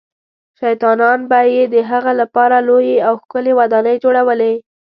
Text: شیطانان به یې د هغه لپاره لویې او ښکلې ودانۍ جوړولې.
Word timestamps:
شیطانان 0.59 1.19
به 1.29 1.39
یې 1.53 1.63
د 1.73 1.75
هغه 1.91 2.11
لپاره 2.21 2.55
لویې 2.67 2.97
او 3.07 3.13
ښکلې 3.21 3.51
ودانۍ 3.59 3.95
جوړولې. 4.03 4.53